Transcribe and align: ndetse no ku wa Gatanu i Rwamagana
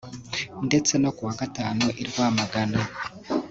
ndetse 0.67 0.93
no 1.01 1.09
ku 1.15 1.21
wa 1.27 1.33
Gatanu 1.41 1.85
i 2.01 2.03
Rwamagana 2.09 2.79